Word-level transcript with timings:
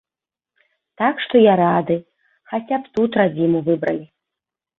Так 1.01 1.15
што 1.25 1.35
я 1.41 1.53
рады, 1.63 1.97
хаця 2.55 2.81
б 2.87 2.93
тут 2.97 3.11
радзіму 3.23 3.59
выбралі. 3.71 4.03